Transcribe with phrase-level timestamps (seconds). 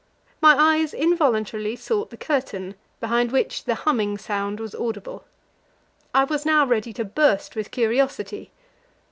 [0.41, 5.25] My eyes involuntarily sought the curtain, behind which the humming sound was audible.
[6.11, 8.49] I was now ready to burst with curiosity.